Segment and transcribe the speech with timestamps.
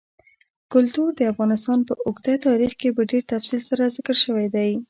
[0.73, 4.71] کلتور د افغانستان په اوږده تاریخ کې په ډېر تفصیل سره ذکر شوی دی.